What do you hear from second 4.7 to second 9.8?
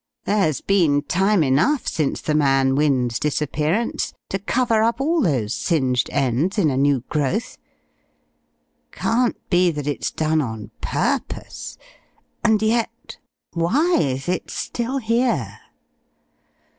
up all those singed ends in a new growth. Can't be